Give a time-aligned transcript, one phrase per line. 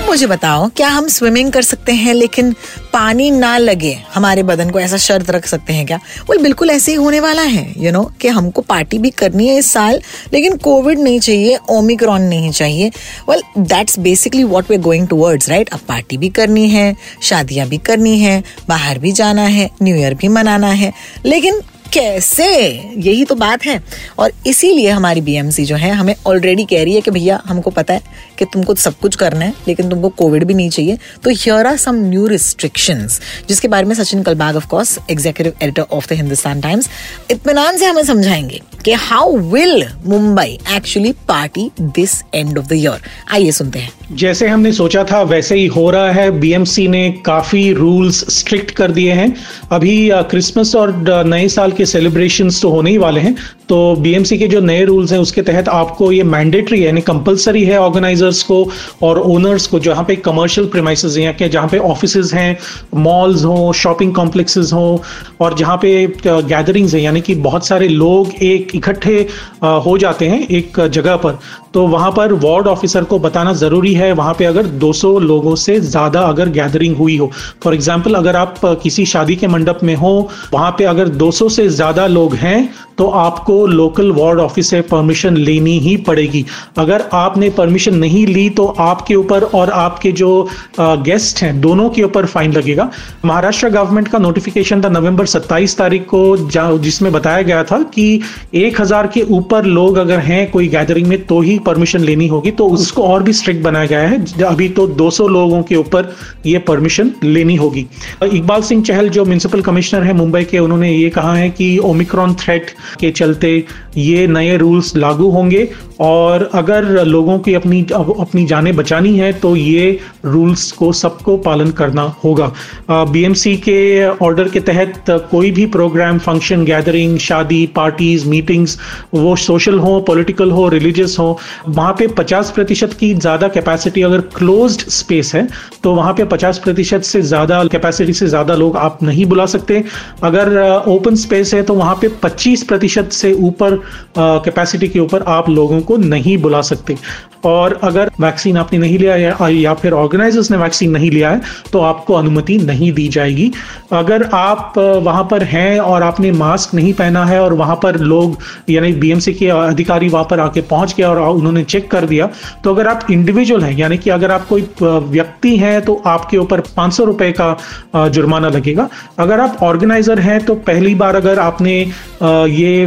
[0.00, 2.52] आप मुझे बताओ क्या हम स्विमिंग कर सकते हैं लेकिन
[2.92, 3.92] पानी ना लगे?
[4.14, 5.98] हमारे बदन को ऐसा शर्त रख सकते हैं क्या?
[6.28, 9.10] वो बिल्कुल ऐसे ही होने वाला है यू you नो know, कि हमको पार्टी भी
[9.10, 10.00] करनी है इस साल
[10.32, 12.88] लेकिन कोविड नहीं चाहिए ओमिक्रॉन नहीं चाहिए।
[13.28, 17.78] Well that's basically what we going towards right अब पार्टी भी करनी है शादियाँ भी
[17.78, 20.92] करनी है बाहर भी जाना है न्यू ईयर भी मनाना है।
[21.26, 21.60] लेकिन
[21.92, 22.66] कैसे?
[22.96, 23.82] यही तो बात है।
[24.18, 27.94] और इसीलिए हमारी बीएमसी जो है, हमें ऑलरेडी कह रही है कि भैया, हमको पता
[27.94, 28.02] है
[28.38, 31.76] कि तुमको सब कुछ करना है, लेकिन तुमको कोविड भी नहीं चाहिए। तो here are
[31.76, 36.60] some new restrictions जिसके बारे में Sachin Kalbag of course executive editor of the Hindustan
[36.60, 36.90] Times
[37.30, 42.98] इत्मीनान से हमें समझाएँगे कि how will Mumbai actually party this end of the year
[43.32, 47.72] आइए सुनते हैं। जैसे हमने सोचा था, वैसे ही हो रहा है। बीएमसी ने काफ़ी
[47.72, 49.36] रूल्स स्ट्रिक्ट कर दिए हैं।
[49.72, 53.36] अभी क्रिसमस और नए साल के सेलिब्रेशंस तो होने ही वाले हैं
[53.70, 57.78] तो बीएमसी के जो नए रूल्स हैं, उसके तहत आपको ये मैंडेटरी यानी कंपलसरी है
[57.80, 58.56] ऑर्गेनाइजर्स को
[59.02, 62.56] और ओनर्स को, जहाँ पे कमर्शियल प्रीमाइसेस हैं कि जहाँ पे ऑफ़िस हैं
[62.96, 65.02] मॉल्स हो शॉपिंग कॉम्प्लेक्सेस हो,
[65.40, 69.18] और जहाँ पे गैदरिंग्स हैं, यानी कि बहुत सारे लोग एक इकट्ठे
[69.62, 71.38] हो जाते हैं एक जगह पर।
[71.74, 75.78] तो वहाँ पर वार्ड ऑफिसर को बताना ज़रूरी है, वहाँ पे अगर 200 लोगों से
[75.80, 77.30] ज़्यादा अगर गैदरिंग हुई हो।
[77.64, 81.68] फॉर एग्ज़ाम्पल अगर आप किसी शादी के मंडप में हो, वहाँ पे अगर 200 से
[81.70, 86.44] ज़्यादा लोग हैं तो आपको लोकल वार्ड ऑफ़िस से परमिशन लेनी ही पड़ेगी।
[86.78, 90.48] अगर आपने परमिशन नहीं ली तो आपके ऊपर और आपके जो
[90.80, 92.90] गेस्ट हैं, दोनों के ऊपर फाइन लगेगा।
[93.24, 98.20] महाराष्ट्र गवर्नमेंट का नोटिफिकेशन था नवंबर 27 तारीख को जिसमें बताया गया था कि
[98.54, 102.68] 1000 के ऊपर लोग अगर हैं कोई गैदरिंग में तो ही परमिशन लेनी होगी। तो
[102.70, 106.14] उसको और भी स्ट्रिक्ट बनाया गया है। अभी तो 200 लोगों के ऊपर
[106.46, 107.86] ये परमिशन लेनी होगी।
[108.24, 112.34] इकबाल सिंह चहल, जो म्यूनसिपल कमिश्नर है मुंबई के, उन्होंने ये कहा है कि ओमिक्रॉन
[112.34, 113.49] थ्रेट के चलते
[113.96, 115.68] ये नए रूल्स लागू होंगे
[116.00, 121.70] और अगर लोगों की अपनी अपनी जानें बचानी है तो ये रूल्स को सबको पालन
[121.72, 122.50] करना होगा।
[122.90, 128.78] बीएमसी के ऑर्डर के तहत कोई भी प्रोग्राम फ़ंक्शन गैदरिंग शादी पार्टीज़ मीटिंग्स
[129.14, 131.38] वो सोशल हो पॉलिटिकल हो रिलीजियस हो,
[131.68, 135.46] वहाँ पे 50 प्रतिशत की ज़्यादा कैपेसिटी अगर क्लोज्ड स्पेस है
[135.82, 139.82] तो वहाँ पे 50 प्रतिशत से ज़्यादा कैपेसिटी से ज़्यादा लोग आप नहीं बुला सकते।
[140.22, 143.76] अगर ओपन स्पेस है तो वहाँ पे 25 प्रतिशत से ऊपर
[144.18, 146.96] कैपेसिटी के ऊपर आप लोगों को नहीं बुला सकते।
[147.44, 151.40] और अगर वैक्सीन आपने नहीं लिया या, या फिर ऑर्गेनाइजर्स ने वैक्सीन नहीं लिया है
[151.72, 153.50] तो आपको अनुमति नहीं दी जाएगी।
[153.92, 158.36] अगर आप वहाँ पर हैं और आपने मास्क नहीं पहना है और वहाँ पर लोग
[158.70, 162.28] यानी बीएमसी के अधिकारी वहाँ पर आके पहुँच गया और उन्होंने चेक कर दिया
[162.64, 166.60] तो अगर आप इंडिविजुअल हैं यानी कि अगर आप कोई व्यक्ति हैं तो आपके ऊपर
[166.76, 171.74] पाँच सौ का जुर्माना लगेगा। अगर आप ऑर्गेनाइजर हैं तो पहली बार अगर आपने
[172.22, 172.84] ये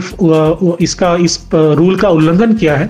[0.84, 2.90] इसका इस रूल का उल्लंघन किया है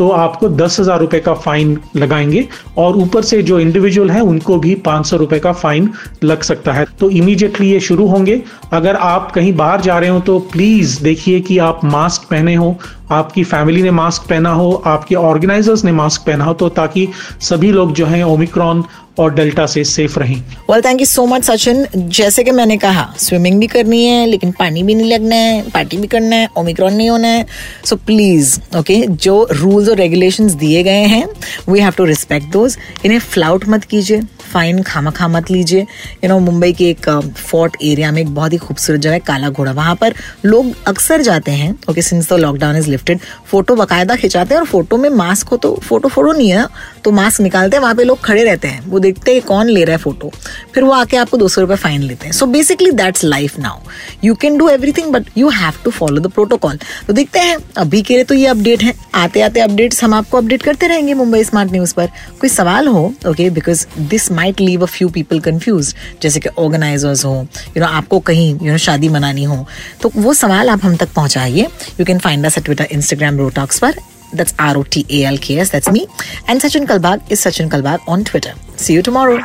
[0.00, 2.46] तो आपको दस हज़ार रुपए का फाइन लगाएँगे
[2.78, 5.90] और ऊपर से जो इंडिविजुअल है, उनको भी पाँच सौ रुपए का फाइन
[6.24, 8.40] लग सकता है। तो इमीडिएटली ये शुरू होंगे।
[8.72, 12.76] अगर आप कहीं बाहर जा रहे हो तो प्लीज़ देखिए कि आप मास्क पहने हो,
[13.10, 17.08] आपकी फैमिली ने मास्क पहना हो, आपके ऑर्गेनाइजर्स ने मास्क पहना हो तो ताकि
[17.40, 18.84] सभी लोग जो हैं ओमिक्रॉन
[19.20, 20.36] और डेल्टा से सेफ़ रहें।
[20.70, 24.50] Well thank you so much Sachin जैसे कि मैंने कहा स्विमिंग भी करनी है लेकिन
[24.58, 27.46] पानी भी नहीं लगना है पार्टी भी करना है ओमिक्रॉन नहीं होना है।
[27.84, 31.26] सो प्लीज़ ओके जो रूल्स और रेगुलेशंस दिए गए हैं
[31.68, 34.22] we have to respect those इन्हें फ्लाउट मत कीजिए
[34.52, 35.80] फाइन खामा खा मत लीजिए।
[36.24, 39.18] यू नो मुंबई के एक फोर्ट uh, एरिया में एक बहुत ही खूबसूरत जगह है
[39.26, 40.14] काला घोड़ा वहाँ पर
[40.44, 43.20] लोग अक्सर जाते हैं okay since the lockdown is lifted
[43.50, 46.66] photo बाकायदा खिंचाते हैं और फ़ोटो में मास्क हो तो फ़ोटो फ़ोटो नहीं है
[47.04, 49.84] तो मास्क निकालते हैं, वहाँ पे लोग खड़े रहते हैं। वो देखते हैं कौन ले
[49.84, 50.30] रहा है फ़ोटो
[50.74, 53.78] फिर वो आके आपको दो सौ रुपये फाइन लेते हैं। So basically that's life now
[54.24, 58.02] you can do everything but you have to follow the protocol तो देखते हैं, अभी
[58.02, 61.42] के लिए तो ये अपडेट है। आते आते अपडेट्स हम आपको अपडेट करते रहेंगे मुंबई
[61.44, 62.06] स्मार्ट न्यूज़ पर।
[62.40, 67.24] कोई सवाल हो okay because this might leave a few people confuse जैसे कि ऑर्गेनाइजर्स
[67.24, 67.34] हो
[67.76, 69.66] यू नो आपको कहीं यू नो शादी मनानी हो।
[70.02, 71.66] तो वो सवाल आप हम तक पहुंचाइए।
[72.00, 73.94] You can find us at Twitter Instagram रोटॉक्स पर।
[74.32, 75.70] That's R O T A L K S.
[75.70, 76.06] That's me.
[76.48, 78.54] And Sachin Kalbag is Sachin Kalbag on Twitter.
[78.76, 79.38] See you tomorrow.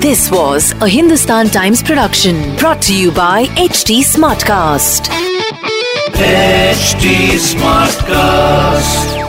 [0.00, 5.08] This was a Hindustan Times production brought to you by HT Smartcast.
[6.14, 9.23] HD Smartcast.